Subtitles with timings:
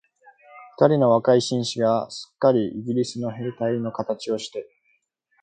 [0.79, 4.67] 二人の若い紳士が、すっかりイギリスの兵隊のかたちをして、